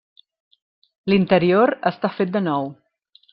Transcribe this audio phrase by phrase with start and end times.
[1.13, 2.73] L'interior està fet de nou.